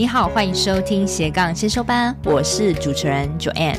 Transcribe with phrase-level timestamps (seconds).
[0.00, 3.76] 你好，欢迎收听斜杠先修班，我是主持人 Joanne。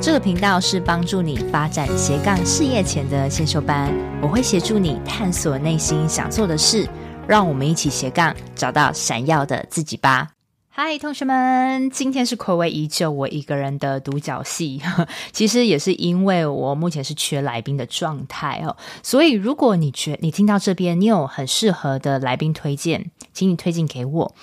[0.00, 6.88] 这个频道是帮助你发展斜杠事业前的先修班，我会协助你探索内心想做的事，
[7.28, 10.30] 让我们一起斜杠找到闪耀的自己吧。
[10.68, 14.82] 嗨，同学们，今天是睽违已久我一个人的独角戏，
[15.30, 24.34] 其实也是因为我目前是缺来宾的状态哦，所以如果你觉你听到这边，你有很适合的来宾推荐，请你推荐给我。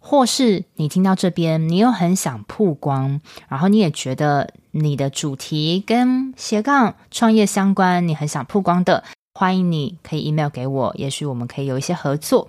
[0.00, 12.48] 或是你听到这边，你又很想曝光，然后你也觉得你的主题跟斜杠创业相关，你很想曝光的，欢迎你可以 email 给我，也许我们可以有一些合作。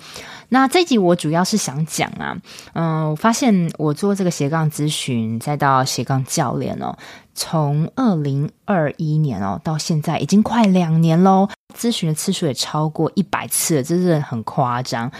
[0.50, 2.38] 那这集我主要是想讲啊，
[2.74, 6.98] 嗯，我发现我做这个斜杠咨询，再到斜杠教练哦，
[7.34, 15.12] 从二零二一年哦到现在已经快两年喽，咨询的次数也超过一百次了，真是很夸张。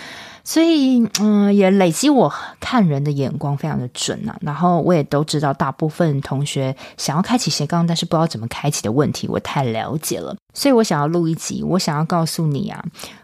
[0.44, 10.36] 所以，嗯，也累积我看人的眼光非常的准呐、然后我也都知道，大部分同学想要开启斜杠，但是不知道怎么开启的问题，我太了解了。
[10.54, 12.84] 所以我想要录一集，我想要告诉你啊。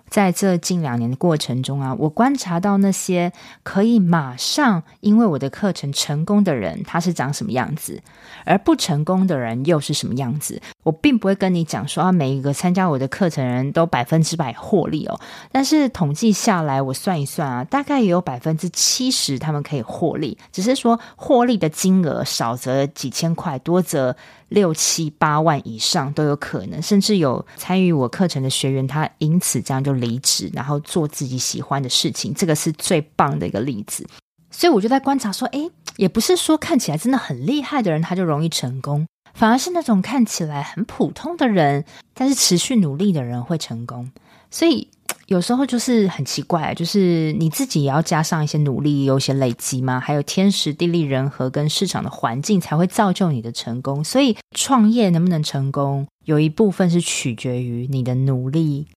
[0.10, 3.32] 在这近两年的过程中啊，我观察到那些
[3.64, 8.02] 可以马上因为我的课程成功的人，他是长什么样子，
[8.46, 10.62] 而不成功的人又是什么样子。
[10.84, 15.20] 我并不会跟你讲说啊，每一个参加我的课程人都百分之百获利哦。
[15.52, 24.16] 但是统计下来，我算一算啊，大概也有百分之七十他们可以获利，只是说获利的金额少则几千块，多则。
[24.50, 34.08] 六七八万以上都有可能，甚至有参与我课程的学员，他因此这样就离职，然后做自己喜欢的事情，这个是最棒的一个例子。
[34.50, 44.12] 所以我就在观察说，诶，也不是说看起来真的很厉害的人他就容易成功，反而是那种看起来很普通的人，但是持续努力的人会成功。
[44.50, 44.90] 所以。
[45.28, 54.04] 有时候就是很奇怪，就是你自己也要加上一些努力，有一些累积嘛，还有天时地利人和跟市场的环境才会造就你的成功。
[54.04, 58.88] 所以创业能不能成功，有一部分是取决于你的努力，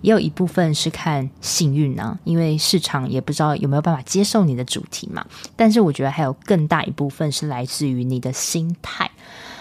[0.00, 5.24] 也有一部分是看幸运呢、因为市场也不知道有没有办法接受你的主题嘛。
[5.54, 9.08] 但是我觉得还有更大一部分是来自于你的心态。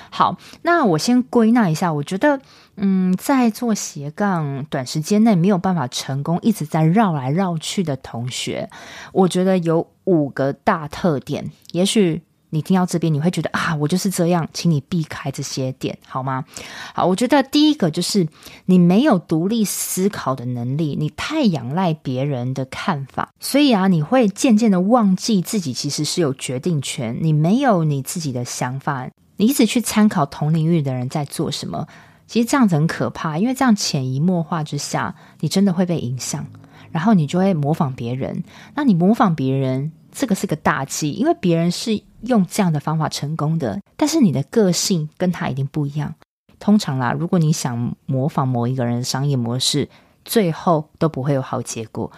[0.10, 2.40] 好，那我先归纳一下，我觉得，
[2.78, 8.70] 嗯，在做斜杠短时间内没有办法成功，一直在绕来绕去的同学，
[9.14, 11.52] 我觉得有五个大特点。
[11.72, 16.46] 也许你听到这边，你会觉得啊，我就是这样，请你避开这些点，好吗？
[16.94, 18.28] 好，我觉得第一个就是
[18.66, 29.10] 你没有独立思考的能力，你太仰赖别人的看法，所以啊，你会渐渐的忘记自己其实是有决定权，你没有你自己的想法。
[29.38, 31.88] 你一直去参考同领域的人在做什么，
[32.28, 36.46] 其实这样子很可怕，因为这样潜移默化之下，你真的会被影响，
[36.92, 38.44] 然后你就会模仿别人。
[38.76, 46.16] 那你模仿别人，这个是个大忌，因为别人是用这样的方法成功的，但是你的个性跟他一定不一样。
[46.60, 49.88] 通常啦，如果你想模仿某一个人的商业模式，
[50.24, 52.12] 最后都不会有好结果。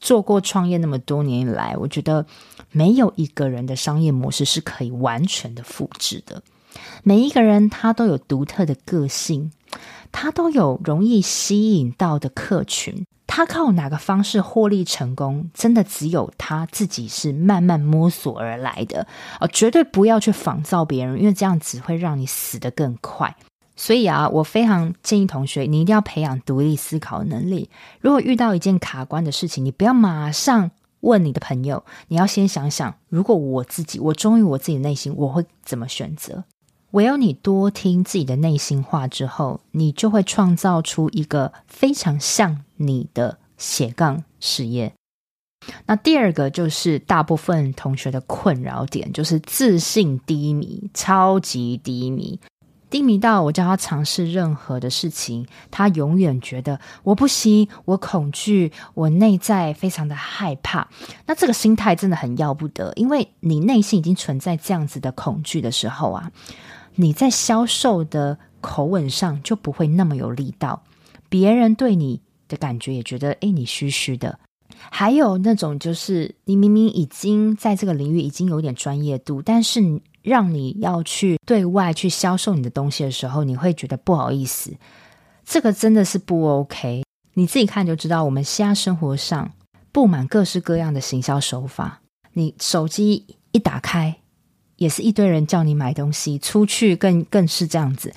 [0.00, 2.24] 做过创业那么多年以来，我觉得
[2.72, 6.42] 没有一个人的商业模式是可以完全的复制的。
[7.02, 9.50] 每一个人他都有独特的个性，
[10.12, 13.04] 他都有容易吸引到的客群。
[13.30, 19.06] 他靠哪个方式获利成功，真的只有他自己是慢慢摸索而来的。
[19.38, 23.36] 哦，绝对不要去仿造别人，因为这样只会让你死得更快。
[23.76, 27.70] 所以啊，我非常建议同学，你一定要培养独立思考能力。
[28.00, 30.70] 如果遇到一件卡关的事情，你不要马上
[31.00, 36.42] 问你的朋友，你要先想想，如果我自己，我忠于我自己的内心，我会怎么选择？
[36.92, 44.92] 唯有你多听自己的内心话之后，你就会创造出一个非常像你的斜杠事业。
[45.86, 52.40] 那第二个就是大部分同学的困扰点，就是自信低迷，超级低迷。
[52.88, 60.88] 低迷到我叫他尝试任何的事情，他永远觉得我不行，我恐惧，我内在非常的害怕。
[61.26, 66.32] 那这个心态真的很要不得，因为你内心已经存在这样子的恐惧的时候啊，
[66.98, 70.82] 你在销售的口吻上就不会那么有力道，
[71.28, 74.38] 别人对你的感觉也觉得，诶，你虚虚的。
[74.90, 80.02] 还有那种就是你明明已经在这个领域已经有点专业度，但是。
[80.20, 84.74] 让你要去对外去销售你的东西的时候，你会觉得不好意思，
[85.42, 87.02] 这个真的是不 OK。
[87.32, 89.52] 你自己看就知道，我们现在生活上
[89.90, 92.02] 布满各式各样的行销手法。
[92.34, 94.18] 你手机一打开，
[94.78, 98.12] 也是一堆人叫你买东西，出去更更是这样子。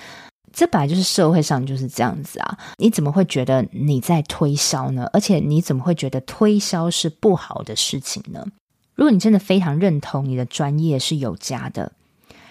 [0.53, 5.09] 这本来就是社会上就是这样子啊，你怎么会觉得你在推销呢？
[5.13, 8.45] 而且你怎么会觉得推销是不好的事情呢？
[8.95, 11.93] 如果你真的非常认同你的专业是有加的，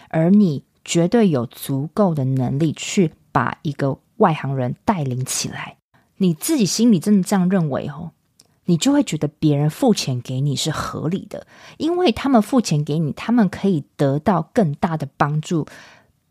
[0.08, 5.76] 而你绝对有足够的能力去把一个外行人带领起来，
[6.16, 8.12] 你自己心里真的这样认为哦，
[8.66, 11.46] 你就会觉得别人付钱给你是合理的，
[11.78, 15.66] 因为他们付钱给你，他们可以得到更大的帮助，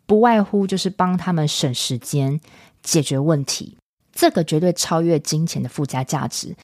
[0.06, 2.40] 不外乎就是帮他们省时间、
[2.82, 3.78] 解决问题，
[4.14, 6.56] 这个绝对超越金钱的附加价值。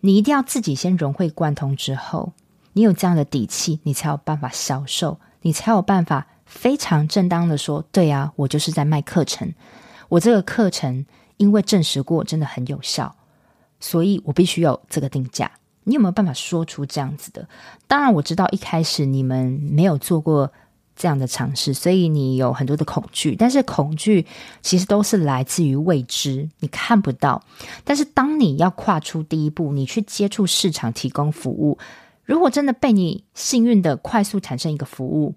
[0.00, 2.32] 你一定要自己先融会贯通之后，
[2.72, 9.54] 你有这样的底气，你才有办法销售，你才有办法非常正当的说：“对啊，我就是在卖课程，
[10.08, 11.06] 我这个课程
[11.36, 13.14] 因为证实过真的很有效，
[13.82, 15.52] 所以我必须有这个定价。”
[15.84, 17.46] 你有没有办法说出这样子的？
[17.86, 20.50] 当然，我知道一开始你们没有做过。
[20.94, 24.26] 这样的尝试，所以你有很多的恐惧，但是恐惧
[24.60, 27.42] 其实都是来自于未知，你看不到。
[27.82, 31.78] 但是当你要跨出第一步，你去接触市场，提供服务，
[32.24, 35.34] 如果真的被你幸运的快速产生一个服务，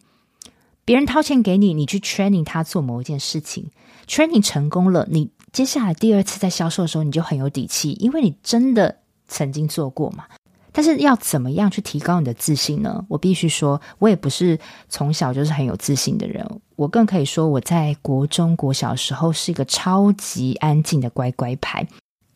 [0.83, 3.71] 别人掏钱给你，你去 training 他做某一件事情
[4.07, 10.25] ，training 成功了，你接下来第二次在销售的时候，你就很有底气，因为你真的曾经做过嘛。
[10.74, 13.06] 但是要怎么样去提高你的自信呢？
[13.07, 14.60] 我必须说，我也不是
[14.90, 21.88] 从小就是很有自信的人，我更可以说我在国中、国小时候是一个超级安静的乖乖牌。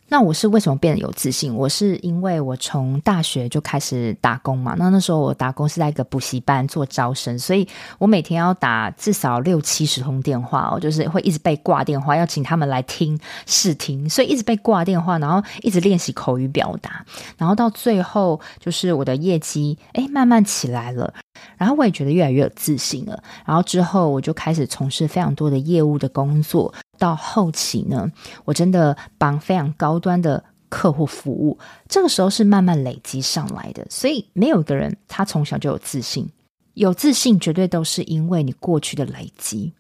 [0.09, 1.53] 那我是为什么变得有自信？
[1.53, 4.75] 我是因为我从大学就开始打工嘛。
[4.77, 7.67] 那那时候我打工是在一个补习班做招生，所以
[8.00, 17.06] 我每天要打至少六七十通电话哦，就是会一直被挂电话，要请他们来听试听，所以一直被挂电话，然后一直练习口语表达，
[17.38, 21.13] 然后到最后就是我的业绩诶慢慢起来了，
[21.57, 23.24] 然后我也觉得越来越有自信了。
[23.45, 26.74] 然后之后我就开始从事非常多的业务的工作。
[26.97, 28.12] 到后期呢，
[28.44, 31.57] 我真的帮非常高端的客户服务，
[31.88, 33.88] 这个时候是慢慢累积上来的。
[33.89, 36.27] 所以没有一个人他从小就有自信，
[36.74, 39.71] 有自信绝对都是因为你过去的累积。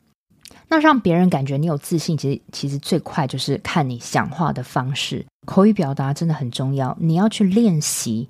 [0.69, 6.95] 那让别人感觉你有自信，其实其实最快就是看你讲话的方式，口语表达真的很重要。
[7.01, 8.29] 你要去练习，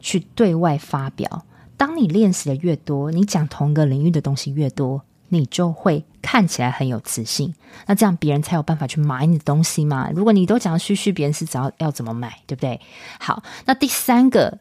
[0.00, 1.46] 去对外发表。
[1.76, 5.02] 当你练习的越多，你讲同一个领域的东西越多。
[5.28, 7.52] 你就会看起来很有自信，
[7.86, 10.08] 那这样别人才有办法去买你的东西嘛。
[10.14, 12.80] 如果你都讲嘘嘘，别人是知道要怎么买，对不对？
[13.18, 14.60] 好，那第三个，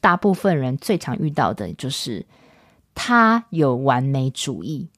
[0.00, 2.24] 大部分人最常遇到的就是
[2.94, 4.88] 他有完美主义，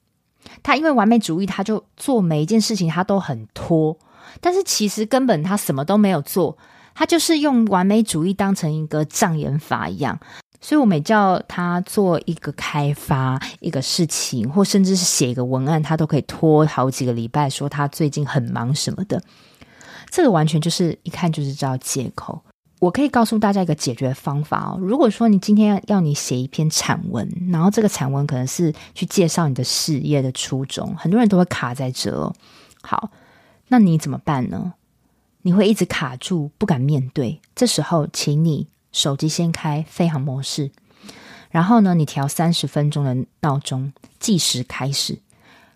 [0.63, 3.97] 他因为完美主义，他就做每一件事情他都很拖，
[4.39, 6.57] 但是其实根本他什么都没有做，
[6.95, 10.17] 他就是用完美主义当成一个障眼法一样。
[10.61, 19.23] 所以，我每叫他做一个开发一个事情，或甚至是写一个文案，他都可以拖好几个礼拜，说他最近很忙什么的。
[20.09, 22.41] 这个完全就是一看就是知道借口。
[22.79, 24.77] 我可以告诉大家一个解决方法哦。
[24.79, 32.33] 如果说你今天要你写一篇产文，然后这个产文可能是去介绍你的事业的初衷，很多人都会卡在这。
[32.81, 33.11] 好，
[33.67, 34.73] 那你怎么办呢？
[35.41, 37.41] 你会一直卡住，不敢面对。
[37.55, 38.67] 这时候，请你。
[38.91, 40.71] 手机先开飞行模式，
[41.51, 45.19] 然后呢，你调三十分钟的闹钟计时开始，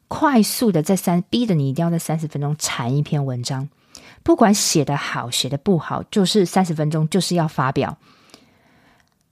[0.07, 3.69] 快速的在三逼着你一定要在三十分钟产一篇文章，
[4.23, 7.97] 不管写得好写得不好，就是三十分钟就是要发表。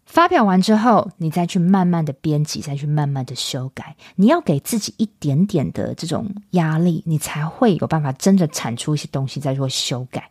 [0.05, 3.95] 发表完之后，你再去慢慢的编辑，再去慢慢的修改。
[4.15, 10.29] 你要给自己一点点的这种压力，你才会有办法真的产出一些东西再做修改。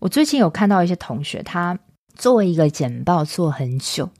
[0.00, 1.78] 我最近有看到一些同学，他。
[2.20, 4.10] 作为一个简报做很久，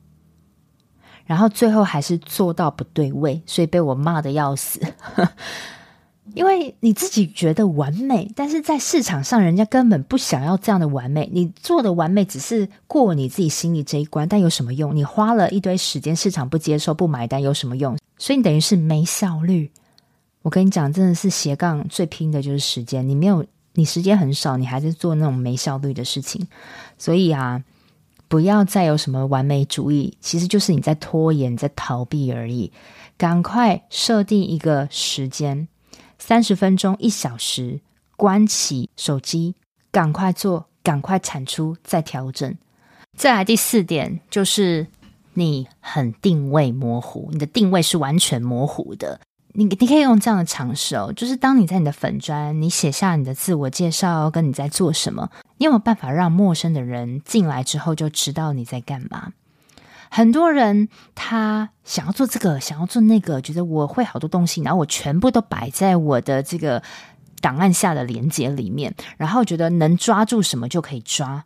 [1.27, 4.81] 然后最后还是做到不对位，所以被我骂得要死。
[6.33, 11.29] 因为你自己觉得完美，但是在市场上人家根本不想要这样的完美。
[11.31, 14.97] 你做的完美只是过你自己心里这一关，但有什么用？
[14.97, 17.99] 你花了一堆时间，市场不接受、不买单，有什么用？
[18.17, 19.71] 所以你等于是没效率。
[20.41, 23.07] 我跟你讲，真的是斜杠最拼的就是时间。
[23.07, 26.49] 你没有，你时间很少，你还是做那种没效率的事情。
[26.97, 27.63] 所以啊。
[28.31, 32.73] 不要再有什么完美主义，其实就是你在拖延，在逃避而已。
[33.19, 35.67] 赶快设定一个时间，
[36.17, 37.81] 三十分钟、一小时，
[38.17, 39.57] 关起手机，
[39.91, 42.57] 赶快做，赶快产出，再调整。
[43.19, 44.87] 再来第四点，就是
[45.35, 49.21] 你很定位模糊，你的定位是完全模糊的。
[49.55, 55.29] 你你可以用这样的尝试哦，就是当你在你的粉专，你写下你的自我介绍，跟你在做什么，
[55.61, 59.33] 你有没有办法让陌生的人进来之后就知道你在干嘛？
[60.11, 66.83] 很多人他想要做这个，想要做那个，觉得我会好多东西，然后我全部都摆在我的这个
[67.43, 71.45] 档案下的连接里面，然后觉得能抓住什么就可以抓。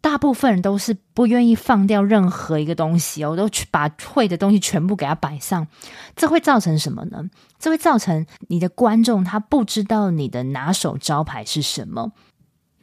[0.00, 5.68] 大部分人都是不愿意放掉任何一个东西哦，我都去把会的东西全部给它摆上，
[6.16, 7.30] 这会造成什么呢？
[7.60, 12.10] 这会造成你的观众他不知道你的拿手招牌是什么。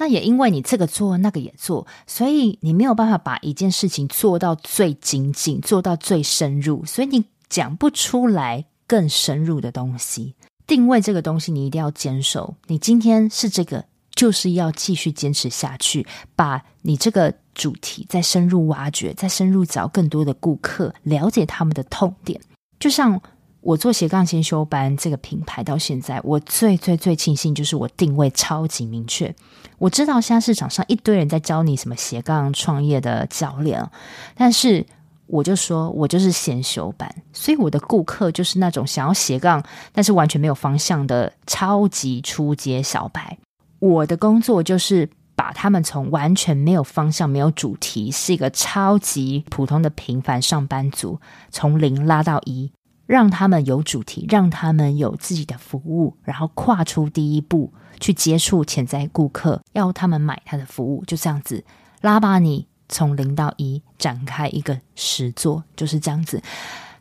[0.01, 10.33] 那也因为你这个做那个也做，所以你没有办法把一件事情做到最精进，做到最深入，所以你讲不出来更深入的东西。
[10.65, 12.55] 定位这个东西，你一定要坚守。
[12.65, 13.85] 你今天是这个。
[14.13, 16.05] 就是要继续坚持下去，
[16.35, 22.39] 把你这个主题再深入挖掘，再深入找更多的顾客，了解他们的痛点。
[22.77, 23.19] 就像
[23.61, 29.33] 我做斜杠先修班这个品牌到现在，我最最最庆幸就是我定位超级明确。
[29.77, 33.87] 我知道现在市场上一堆人在教你什么斜杠创业的教练，
[34.35, 34.85] 但是
[35.27, 43.37] 我就说我就是先修班，所以我的顾客就是那种想要斜杠，但是完全没有方向的超级初阶小白。
[43.79, 52.71] 我的工作就是把他们从完全没有方向、没有主题，是一个超级普通的平凡上班族，从零拉到一，
[53.05, 61.63] 让他们有主题，让他们有自己的服务，然后跨出第一步去接触潜在顾客，要他们买他的服务，就这样子
[62.01, 66.41] 拉把你从零到一展开一个实作，就是这样子。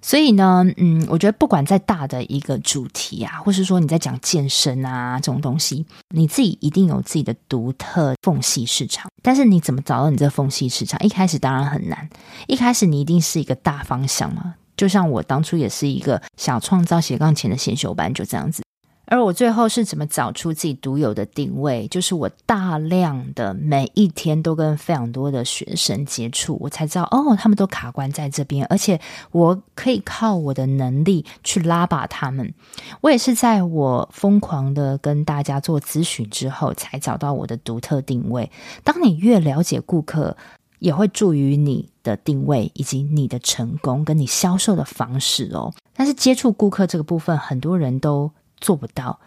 [0.03, 9.11] 所以呢，嗯，我觉得不管再大的一个主题啊，或是说你在讲健身啊这种东西，你自己一定有自己的独特缝隙市场。
[9.23, 10.99] 但是你怎么找到你这个缝隙市场？
[11.05, 12.09] 一开始当然很难，
[12.47, 14.55] 一开始你一定是一个大方向嘛。
[14.81, 18.63] 就像我当初也是一个想创造斜杠前的先修班，就这样子。
[19.05, 21.87] 而我最后是怎么找出自己独有的定位？
[21.89, 28.99] 就是我大量的每一天都跟非常多的学生接触，我才知道哦，他们都卡关在这边，而且
[29.33, 32.55] 我可以靠我的能力去拉拔他们。
[33.03, 38.51] 我也是在我疯狂的跟大家做咨询之后，才找到我的独特定位。
[38.83, 40.39] 当你越了解顾客，
[40.79, 45.73] 也会助于你的定位以及你的成功跟你销售的方式哦。
[45.95, 48.31] 但是接触顾客这个部分，很多人都
[48.61, 49.19] 做不到，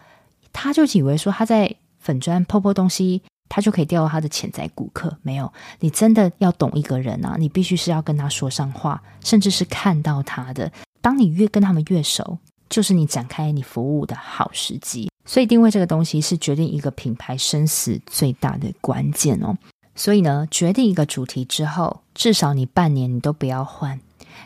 [0.52, 5.16] 他就以为说他在粉专 po po 东西，他就可以钓到他的潜在顾客。
[5.22, 10.70] 没有，你真的要懂一个人啊，你必须是要跟他说上话，甚至是看到他的。
[11.00, 12.38] 当你越跟他们越熟，
[12.68, 15.10] 就是你展开你服务的好时机。
[15.26, 19.56] 所以定位这个东西是决定一个品牌生死最大的关键哦。
[19.94, 24.00] 所以呢，决定一个主题之后，至少你半年你都不要换，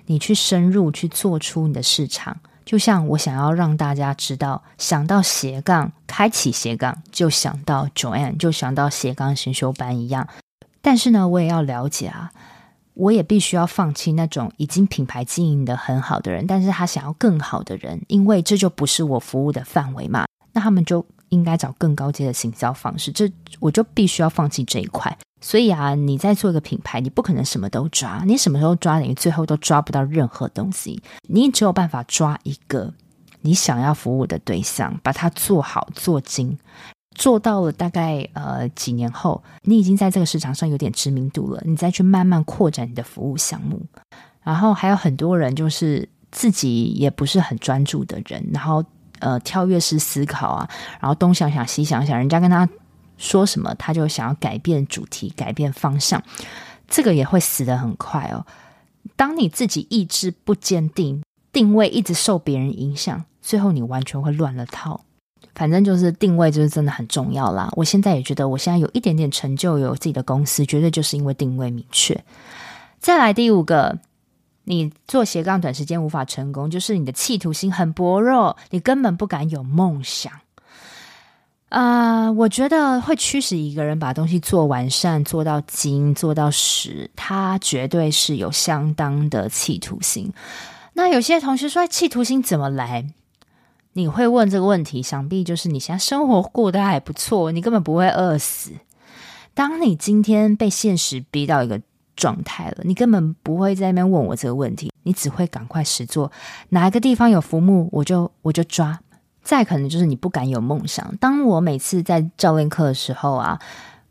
[0.07, 2.39] 你去深入去做出你的市场。
[2.65, 10.29] 就像我想要让大家知道，想到斜杠，开启斜杠，就想到 Joanne，就想到斜杠行修班一样。
[10.83, 12.31] 但是呢，我也要了解啊，
[12.93, 20.27] 我也必须要放弃那种已经品牌经营的很好的人，但是他想要更好的人，因为这就不是我服务的范围嘛。
[20.53, 25.17] 那他们就应该找更高阶的行销方式，这我就必须要放弃这一块。
[25.41, 31.01] 所以啊，你在做一个品牌，你不可能什么都抓，你什么时候抓，你最后都抓不到任何东西。
[31.29, 32.93] 你只有办法抓一个
[33.43, 36.59] 你想要服务的对象，把它做好做精，
[37.15, 43.81] 做到了大概呃几年后，你已经在这个市场上有点知名度了，你再去慢慢扩展你的服务项目。
[44.43, 48.85] 然后还有很多人就是自己也不是很专注的人，然后
[49.21, 50.69] 呃跳跃式思考啊，
[51.01, 52.69] 然后东想想西想想，人家跟他。
[53.19, 56.23] 说什么他就想要改变主题、改变方向，
[56.89, 58.47] 这个也会死得很快哦。
[59.17, 61.23] 当你自己意志不坚定，
[61.53, 65.05] 定位一直受别人影响，最后你完全会乱了套。
[65.55, 67.69] 反正就是定位，就是真的很重要啦。
[67.73, 72.25] 我现在也觉得，我现在有一点点成就，有自己的公司，绝对就是因为定位明确。
[73.01, 73.99] 再来第五个，
[74.65, 80.33] 你做斜杠短时间无法成功，就是你的企图心很薄弱，你根本不敢有梦想。
[81.69, 90.33] 啊我觉得会驱使一个人把东西做完善、做到精、做到实，他绝对是有相当的企图心。
[90.95, 93.07] 那有些同学说，企图心怎么来？
[93.93, 98.71] 你会问这个问题，想必就是你现在生活过得还不错，你根本不会饿死。
[99.55, 101.81] 当你今天被现实逼到一个
[102.17, 106.31] 状态了，你根本不会在那边问我这个问题，你只会赶快实做，
[106.71, 109.01] 哪一个地方有浮木，我就我就抓。
[109.49, 111.17] 再可能就是你不敢有梦想。
[111.17, 113.59] 当我每次在教练课的时候啊，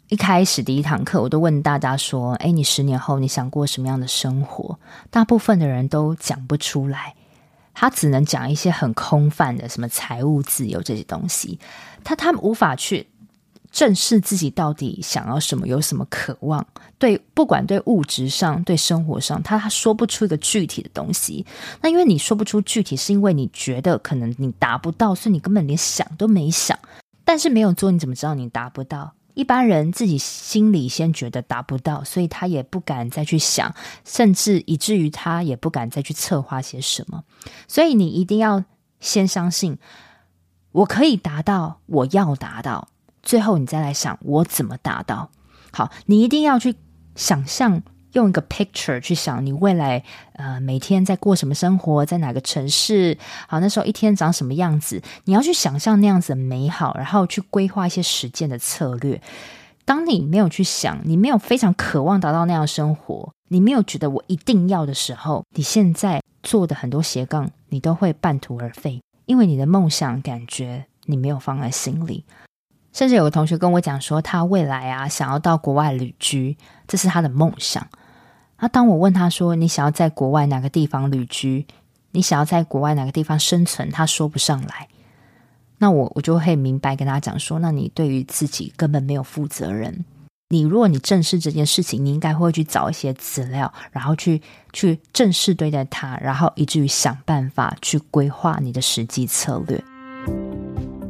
[0.10, 4.80] 一开始第一堂课，我都问大家说：“诶，你十年后你想过什么样的生活？”
[5.12, 7.14] 大部分的人都讲不出来，
[7.76, 11.60] 他只能讲一些很空泛的，什么财务自由这些东西，
[12.04, 13.08] 他他们无法去。
[13.78, 16.66] 正视自己到底想要什么，有什么渴望？
[16.98, 21.46] 对，不管对物质上、对生活上，他他说不出一个具体的东西。
[21.80, 26.76] 那因为你说不出具体，是因为你觉得可能你达不到，所以你根本连想都没想。
[27.24, 29.14] 但是没有做，你怎么知道你达不到？
[29.36, 37.24] 一般人自己心里先觉得达不到，所以他也不敢再去想，甚至以至于他也不敢再去策划些什么。
[37.68, 38.64] 所以你一定要
[39.00, 39.78] 先相信，
[40.72, 42.88] 我可以达到，我要达到，
[43.28, 45.30] 最后你再来想我怎么达到。
[45.74, 46.74] 好，你一定要去
[47.16, 47.84] 想象。
[48.14, 50.02] 用一个 picture 去想你未来，
[50.34, 53.16] 呃，每天在过什么生活，在哪个城市？
[53.48, 55.04] 好，那时候一天长什么样子？
[55.26, 59.22] 你要去想象那样子的美好，然后去规划一些实践的策略。
[59.86, 72.26] 当你没有去想，你没有非常渴望达到那样生活，你没有觉得我一定要的时候，你现在做的很多斜杠，你都会半途而废，因为你的梦想感觉你没有放在心里。
[72.98, 77.88] 甚至有个同学跟我讲说，他未来啊想要到国外旅居，这是他的梦想。
[78.60, 81.68] 那当我问他说：“你想要在国外哪个地方旅居？
[82.10, 84.88] 你想要在国外哪个地方生存？”他说不上来。
[85.78, 90.04] 那我我就会明白跟他讲说：“那你对于自己根本没有负责任。
[90.50, 94.42] 你如果你正视这件事情，你应该会去找一些资料，然后去
[94.74, 99.80] 去正式对待它，然后以至于想办法去规划你的实际策略。”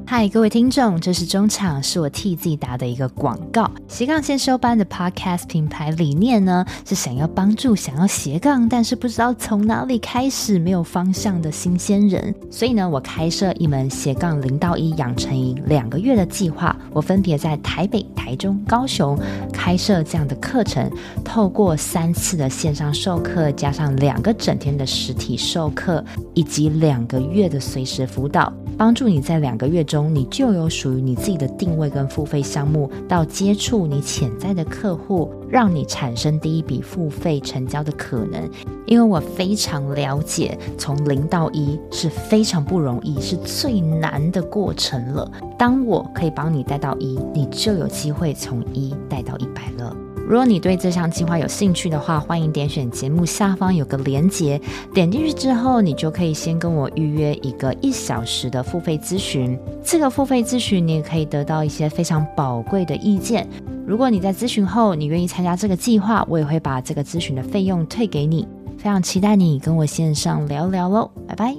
[0.09, 3.69] 嗨，各位听众，这是中场，是我替自己打的一个广告。
[3.89, 12.33] 斜杠先修班的 Podcast 品牌理念呢，是想要帮助想要斜杠，但是不知道从哪里开始、没有方向的新鲜人。
[12.49, 19.19] 所以呢，我开设一门斜杠零到一养成营两个月的计划，我分别在台北、台中、高雄
[19.51, 20.89] 开设这样的课程，
[21.25, 26.01] 透过三次的线上授课，加上两个整天的实体授课，
[26.33, 28.53] 以及两个月的随时辅导。
[28.77, 38.47] 帮助你在两个月中，你就有属于你自己的定位跟付费项目，到接触你潜在的客户，让你产生第一笔付费成交的可能。
[38.85, 45.29] 因为我非常了解，从零到一是非常不容易，是最难的过程了。
[45.57, 50.06] 当我可以帮你带到一，你就有机会从一带到一百了。
[50.27, 54.59] 如果你对这项计划有兴趣的话，欢迎点选节目下方有个连结，
[54.93, 59.57] 点进去之后，你就可以先跟我预约一个一小时的付费咨询。
[59.81, 63.47] 这个付费咨询，你也可以得到一些非常宝贵的意见。
[63.85, 68.45] 如果你在咨询后，你愿意参加这个计划，我也会把这个咨询的费用退给你。
[68.77, 71.55] 非常期待你跟我线上聊聊喽，拜拜。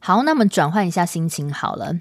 [0.00, 2.00] 好，那么转换一下心情好了。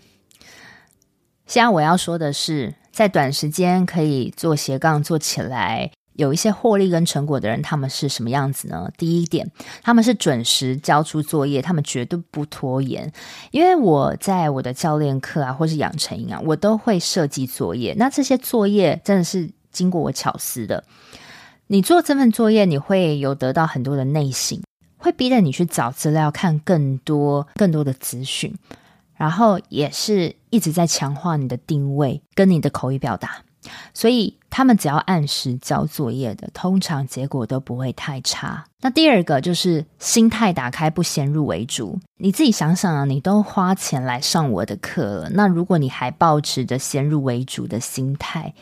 [1.45, 2.73] 现在我要说的是。
[2.95, 8.89] 在短时间可以做斜杠做起来，有一些获利跟成果的人，他们是什么样子呢？
[8.97, 9.51] 第一点，
[9.83, 13.11] 他们是准时交出作业，他们绝对不拖延。
[13.51, 17.93] 因为我在我的教练课啊，或是养成营啊，我都会设计作业。
[17.97, 20.85] 那这些作业真的是经过我巧思的。
[21.67, 24.57] 你做这份作业，你会有得到很多的内省，
[24.95, 28.55] 会逼着你去找资料，看更多更多的资讯。
[29.15, 33.37] 然后也是一直在强化你的定位跟你的口语表达，
[33.93, 38.65] 所以他们只要按时交作业的，通常结果都不会太差。
[38.81, 41.99] 那第二个就是心态打开，不先入为主。
[42.17, 48.53] 你自己想想啊，你都花钱来上我的课了，那如果你还保持着先入为主的心态，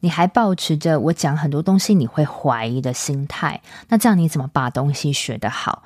[0.00, 5.82] 你还保持着我讲很多东西你会怀疑的心态，那这样你怎么把东西学得好？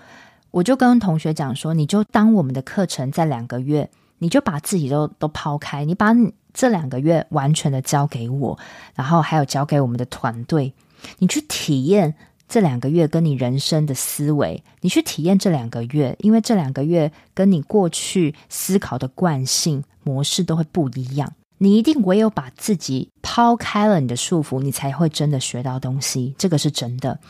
[0.50, 3.88] 我就跟同学讲说，你就当我们的课程在两个月。
[4.18, 6.14] 你就把自己都都抛开，你把
[6.52, 8.58] 这两个月完全的交给我，
[8.94, 10.72] 然后还有交给我们的团队，
[11.18, 12.14] 你去体验
[12.48, 27.20] 这两个月跟你人生的思维，你去体验这两个月，因为这两个月跟你过去思考的惯性模式都会不一样，你一定唯有把自己抛开了你的束缚，你才会真的学到东西，这个是真的。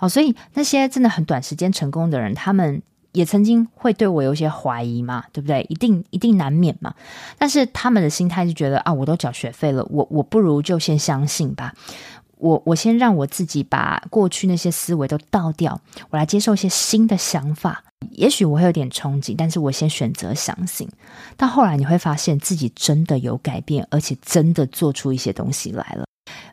[0.00, 2.80] 哦，所以那些真的很短时间成功的人，他们。
[3.18, 5.66] 也曾经会对我有些怀疑嘛，对不对？
[5.68, 6.94] 一定一定难免嘛。
[7.36, 11.74] 但是他们的心态是觉得啊，我都缴学费了，我我不如就先相信吧。
[12.36, 17.82] 我我先让我自己把过去那些思维都倒掉，我来接受一些新的想法。
[18.12, 20.88] 也许我会有点憧憬，但是我先选择相信。
[21.36, 26.07] 到后来你会发现自己真的有改变，而且真的做出一些东西来了。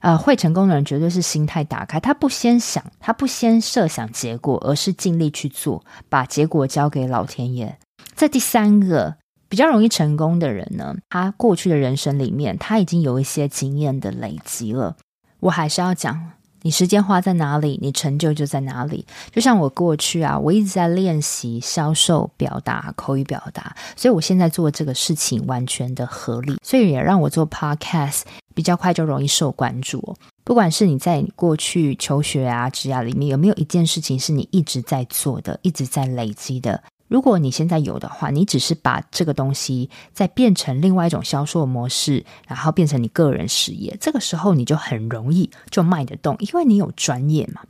[0.05, 7.75] 呃，会成功的人绝对是心态打开，他不先想，他不先设想结果，而是尽力去做，把结果交给老天爷。
[8.13, 9.15] 在第三个
[9.49, 14.95] 比较容易成功的人呢，他过去的人生里面，他已经有一些经验的累积了。
[15.39, 16.33] 我还是要讲。
[16.61, 19.05] 你时间花在哪里，你成就就在哪里。
[19.31, 28.21] 就像我过去啊，我一直在练习销售、表达、口语表达，所以我现在做这个事情完全的合理，所以也让我做 podcast
[28.55, 30.15] 比较快就容易受关注。
[30.43, 47.61] 不管是你在你过去求学啊、职涯里面有没有一件事情是你一直在做的、一直在累积的，如果你现在有的话，你只是把这个东西再变成另外一种销售模式，然后变成你个人事业，这个时候你就很容易就卖得动，因为你有专业嘛。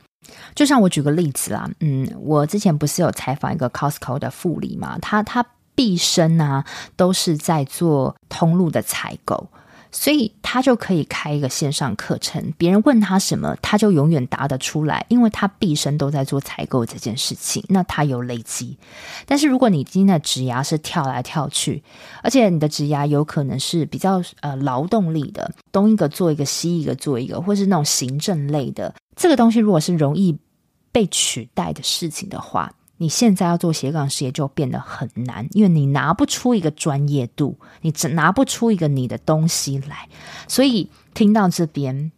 [0.54, 6.64] 就像我举个例子啦，嗯，我之前不是有采访一个 Costco 的副理嘛，他他毕生啊
[6.96, 9.48] 都是在做通路的采购。
[9.90, 17.64] 所以他就可以开一个线上课程，别人问他什么，他就永远答得出来，因为他毕生都在做采购这件事情。
[17.68, 18.76] 那他有累积，
[19.24, 21.82] 但是如果你今天的职涯是跳来跳去，
[22.22, 30.38] 而且你的职涯有可能是比较呃劳动力的，东一个做一个，西一个做一个，或是那种行政类的，这个东西如果是容易
[30.92, 32.72] 被取代的事情的话。
[32.98, 40.08] 你现在要做斜杠事业就变得很难，因为你拿不出一个专业度，你只拿不出一个你的东西来。
[40.48, 42.10] 所以听到这边，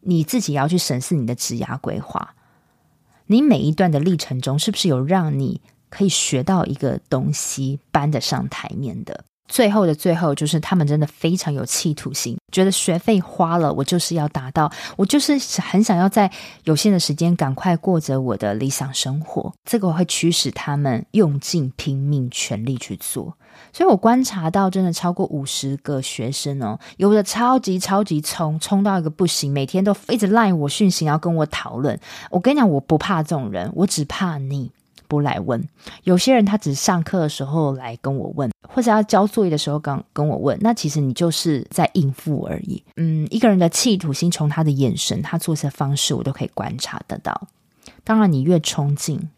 [0.00, 2.34] 你自己要去审视你的职涯规划。
[3.26, 9.24] 你每一段的历程中，是不是有让你可以学到一个东西，搬得上台面的？
[9.48, 16.30] 最后的最后，就是他们真的非常有企图心，觉得学费花了，我就是要达到，我就是很想要在
[16.64, 19.52] 有限的时间赶快过着我的理想生活。
[19.64, 23.36] 这个会驱使他们用尽拼命全力去做。
[23.72, 31.98] 所以我观察到，真的超过五十个学生哦，有的超级超级冲，冲到一个不行，每天都一直赖我讯息，要跟我讨论。
[32.30, 34.70] 我跟你讲，我不怕这种人，我只怕你。
[35.08, 35.62] 不来问，
[36.04, 42.82] 有些人他只是上课的时候来跟我问，或者要交作业的时候刚跟我问，那其实你就是在应付而已。
[42.96, 47.48] 嗯，一个人的企图心，从他的眼神、他做事方式，我都可以观察得到。
[48.04, 49.28] 当然，你越冲劲，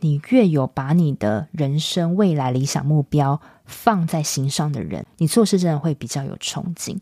[0.00, 7.00] 你越有把你的人生未来理想目标放在心上的人，你做事真的会比较有冲劲。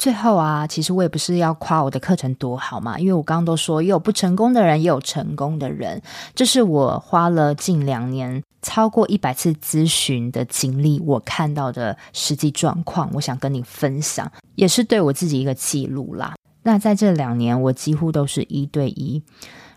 [0.00, 6.00] 最后啊，其实我也不是要夸我的课程多好嘛，因为我刚刚都说，有不成功的人，也有成功的人。
[6.34, 16.34] 这是我花了近两年超过一百次咨询的经历，我看到的实际状况，我想跟你分享，也是对我自己一个记录啦。
[16.62, 19.22] 那在这两年，我几乎都是一对一。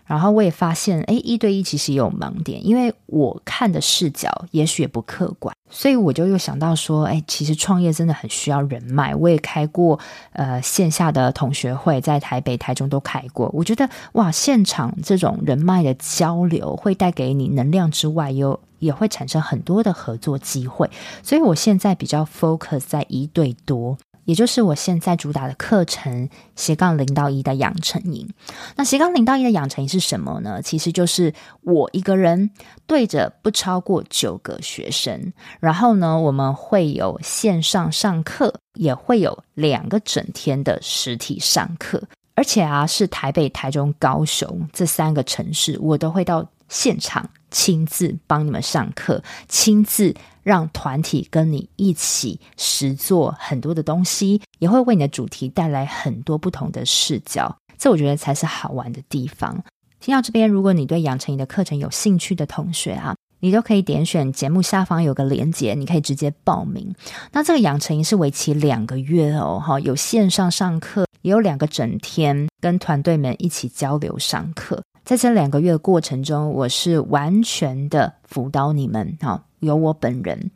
[0.06, 9.14] 然后我也发现，诶，一对一其实也有盲点，因为我看的视角也许也不客观，所以我就又想到说，诶，其实创业真的很需要人脉。
[9.14, 9.98] 我也开过
[10.32, 13.50] 呃线下的同学会，在台北、台中都开过。
[13.54, 20.90] 我觉得哇，现场这种人脉的交流会带给你能量之外，又也会产生很多的合作机会。
[21.22, 23.96] 所以我现在比较 focus 在一对多。
[24.24, 28.28] 也就是我现在主打的课程斜杠零到一的养成营。
[28.76, 30.60] 那斜杠零到一的养成营是什么呢？
[30.62, 31.32] 其实就是
[31.62, 32.50] 我一个人
[32.86, 42.02] 对着不超过九个学生，然后呢，我们会有线上上课，也会有两个整天的实体上课，
[42.34, 50.14] 而且啊，是台北、台中、高雄这三个城市，我都会到现场亲自帮你们上课，亲自。
[50.42, 57.56] 让团体跟你一起实做很多的东西，也会为你的主题带来很多不同的视角。
[57.78, 59.64] 这我觉得才是好玩的地方。
[60.00, 66.94] 听到这边，如果你对养成营的课程有兴趣的同学啊，你都可以点选节目下方有个连结，你可以直接报名。
[67.32, 74.82] 那这个养成营是为期两个月哦，哈，有线上上课，也有两个整天跟团队们一起交流上课。
[75.04, 79.44] 在这两个月的过程中，我是完全的辅导你们，哈。
[79.60, 80.50] 有我本人，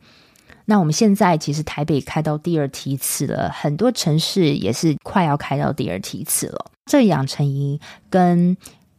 [0.65, 6.69] 那我们现在其实台北开到第二梯次了，很多城市也是快要开到第二梯次了。
[6.85, 8.55] 这养成营跟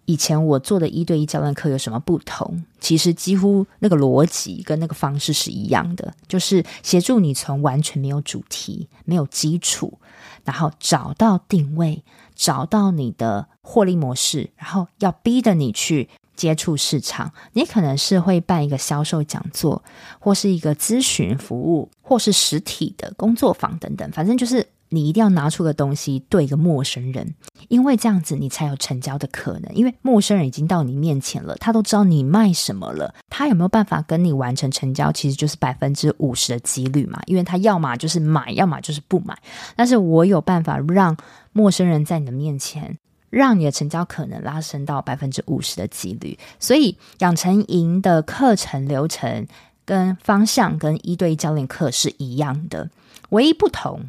[0.07, 2.65] 以前我做的一对一教练课有什么不同？
[2.81, 9.97] 其实几乎那个逻辑跟那个方式是一样的，就是协助你从完全没有主题、没有基础，
[10.45, 12.03] 然后找到定位，
[12.41, 16.09] 找到你的获利模式，然后要逼着你去。
[16.37, 19.85] 接触市场，你可能是会办一个销售讲座，
[20.19, 24.11] 或是一个咨询服务，或是实体的工作坊等等。
[24.11, 27.35] 反正就是你一定要拿出个东西对一个陌生人，
[27.69, 29.75] 因为这样子你才有成交的可能。
[29.75, 37.21] 因为陌生人已经到你面前了，他都知道你卖什么了，他有没有办法跟你完成成交，其实就是百分之五十的几率嘛。
[37.25, 39.37] 因为他要么就是买，要么就是不买。
[39.75, 41.17] 但是我有办法让
[41.53, 42.99] 陌生人在你的面前。
[43.31, 49.47] 让你的成交可能拉升到百分之五十的几率，所以养成营的课程流程
[49.85, 52.91] 跟方向跟一对一教练课是一样的，
[53.29, 54.01] 唯一不同，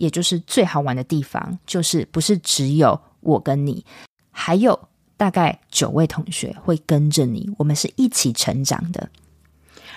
[0.00, 3.84] 也就是最好玩的地方，就是不是只有我跟你，
[4.30, 9.06] 还有大概九位同学会跟着你，我们是一起成长的。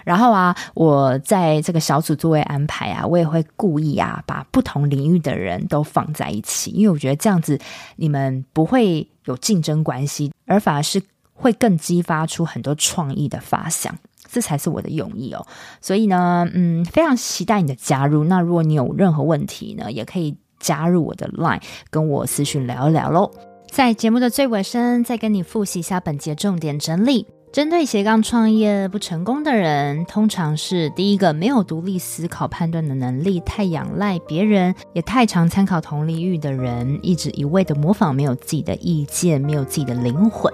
[0.03, 7.57] 然后啊，我在这个小组座位安排啊，我也会故意啊，把不同领域的人都放在一起，因为我觉得这样子
[7.95, 11.01] 你们不会有竞争关系，而反而是
[11.33, 13.97] 会更激发出很多创意的发想。
[14.33, 15.45] 这才是我的用意哦。
[15.79, 18.23] 所以呢，嗯，非常期待你的加入。
[18.23, 23.31] 那如果你有任何问题呢，也可以加入我的 Line，跟我私讯聊一聊喽。
[23.69, 27.27] 在节目的最尾声，再跟你复习一下本节重点整理。
[27.53, 40.51] 针对斜杠创业不成功的人，通常是第一个没有独立思考判断的能力，太仰赖别人，也太常参考同领域的人，一直一味的模仿，没有自己的意见，没有自己的灵魂。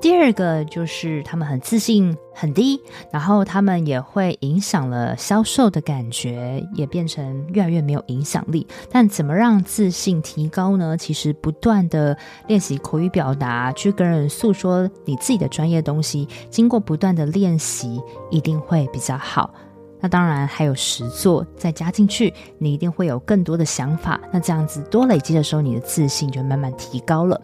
[0.00, 2.16] 第二个就是他们很自信。
[2.32, 8.66] 很低，然后他们也会影响了销售的感觉，也变成越来越没有影响力。
[8.90, 10.96] 但怎么让自信提高呢？
[10.96, 12.16] 其实不断的
[12.46, 19.52] 练习口语表达，去跟人诉说你自己的专业东西，经过不断的练习，一定会比较好。
[20.00, 24.20] 那当然还有实作再加进去，你一定会有更多的想法。
[24.32, 27.40] 那这样子多累积的时候，你的自信就慢慢提高了。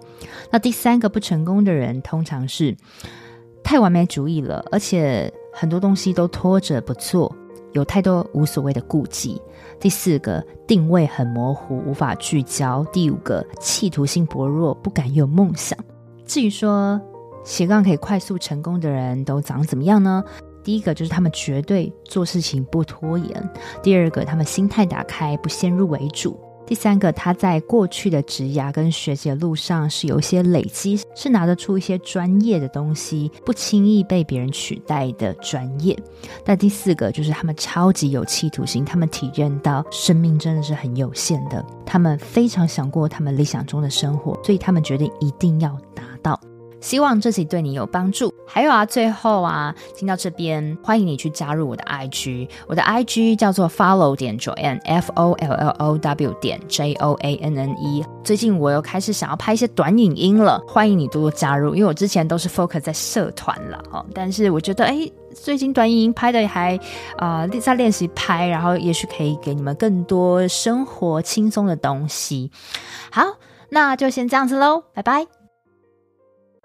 [0.51, 2.77] 那第三个不成功的人，通常是。
[3.62, 7.35] 太完美主义了，而且很多东西都拖着不做，
[7.73, 9.43] 有太多无所谓的顾忌。
[9.81, 12.87] 第四个，定位很模糊，无法聚焦。
[12.93, 15.77] 第五个，企图心薄弱，不敢有梦想。
[16.25, 17.01] 至于说
[17.47, 20.23] 斜杠可以快速成功的人都长怎么样呢？
[20.65, 23.51] 第一个就是他们绝对做事情不拖延。
[23.85, 26.37] 第二个，他们心态打开，不先入为主。
[26.67, 35.97] 第三个，他在过去的职涯跟学习的路上是有一些累积，是拿得出一些专业的东西，不轻易被别人取代的专业。
[36.45, 46.41] 但第四个就是他们超级有企图心，他们体认到生命真的是很有限的，他们非常想过他们理想中的生活，所以他们决定一定要达到。
[46.81, 48.33] 希望这集对你有帮助。
[48.47, 57.37] 还有啊，最后啊，听到这边，欢迎你去加入我的 IG，我的 IG 叫做 follow 点 Joanne，F O L L O W 点 J O A
[57.37, 58.05] N N E。
[58.23, 61.75] 最近我又开始想要拍一些短影音了，欢迎你多多加入。
[61.75, 66.79] 因为我之前都是 focus 在社团了哦，但是我觉得哎，最近短影音拍的还、
[67.19, 72.51] 呃、在练习拍，然后也许可以给你们更多生活轻松的东西。
[73.11, 73.23] 好，
[73.71, 75.36] 那就先这样子喽，拜拜。